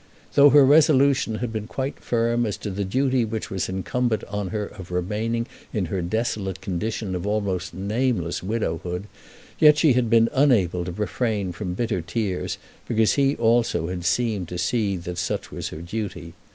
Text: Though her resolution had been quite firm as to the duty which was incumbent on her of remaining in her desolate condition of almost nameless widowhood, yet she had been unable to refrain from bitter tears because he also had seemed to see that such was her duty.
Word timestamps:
Though 0.33 0.49
her 0.49 0.65
resolution 0.65 1.35
had 1.35 1.53
been 1.53 1.67
quite 1.67 1.99
firm 1.99 2.47
as 2.47 2.57
to 2.65 2.71
the 2.71 2.83
duty 2.83 3.23
which 3.23 3.51
was 3.51 3.69
incumbent 3.69 4.23
on 4.23 4.47
her 4.47 4.65
of 4.65 4.89
remaining 4.89 5.45
in 5.71 5.85
her 5.93 6.01
desolate 6.01 6.59
condition 6.59 7.13
of 7.13 7.27
almost 7.27 7.71
nameless 7.75 8.41
widowhood, 8.41 9.03
yet 9.59 9.77
she 9.77 9.93
had 9.93 10.09
been 10.09 10.27
unable 10.33 10.85
to 10.85 10.91
refrain 10.91 11.51
from 11.51 11.75
bitter 11.75 12.01
tears 12.01 12.57
because 12.87 13.13
he 13.13 13.35
also 13.35 13.89
had 13.89 14.03
seemed 14.03 14.47
to 14.47 14.57
see 14.57 14.97
that 14.97 15.19
such 15.19 15.51
was 15.51 15.67
her 15.67 15.83
duty. 15.83 16.33